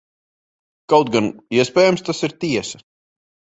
Kaut 0.93 1.11
gan, 1.17 1.29
iespējams, 1.59 2.05
tas 2.09 2.25
ir 2.31 2.37
tiesa. 2.47 2.85